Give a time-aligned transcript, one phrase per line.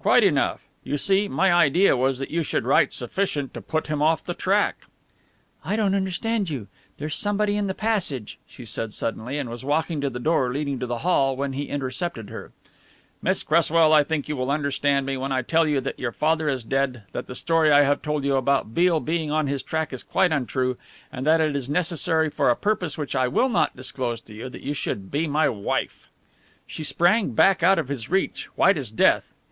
[0.00, 0.62] "Quite enough.
[0.82, 4.34] You see, my idea was that you should write sufficient to put him off the
[4.34, 4.86] track."
[5.64, 6.66] "I don't understand you
[6.96, 10.80] there's somebody in the passage," she said suddenly, and was walking to the door leading
[10.80, 12.50] to the hall when he intercepted her.
[13.22, 16.48] "Miss Cresswell, I think you will understand me when I tell you that your father
[16.48, 19.92] is dead, that the story I have told you about Beale being on his track
[19.92, 20.76] is quite untrue,
[21.12, 24.48] and that it is necessary for a purpose which I will not disclose to you
[24.48, 26.10] that you should be my wife."
[26.66, 29.32] She sprang back out of his reach, white as death.